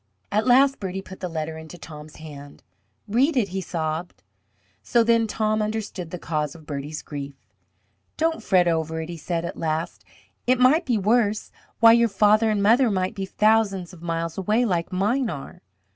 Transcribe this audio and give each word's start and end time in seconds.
At 0.31 0.47
last 0.47 0.79
Bertie 0.79 1.03
put 1.03 1.19
the 1.19 1.29
letter 1.29 1.59
into 1.59 1.77
Tom's 1.77 2.15
hands. 2.15 2.63
"Read 3.07 3.37
it," 3.37 3.49
he 3.49 3.61
sobbed. 3.61 4.23
So 4.81 5.03
then 5.03 5.27
Tom 5.27 5.61
understood 5.61 6.09
the 6.09 6.17
cause 6.17 6.55
of 6.55 6.65
Bertie's 6.65 7.03
grief. 7.03 7.35
"Don't 8.17 8.41
fret 8.41 8.67
over 8.67 8.99
it," 9.01 9.09
he 9.09 9.17
said 9.17 9.45
at 9.45 9.57
last. 9.57 10.03
"It 10.47 10.59
might 10.59 10.87
be 10.87 10.97
worse. 10.97 11.51
Why, 11.81 11.91
your 11.91 12.09
father 12.09 12.49
and 12.49 12.63
mother 12.63 12.89
might 12.89 13.13
be 13.13 13.27
thousands 13.27 13.93
of 13.93 14.01
miles 14.01 14.39
away, 14.39 14.65
like 14.65 14.91
mine 14.91 15.29
are. 15.29 15.61